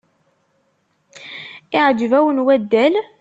[1.77, 2.93] Iεǧeb-wen waddal?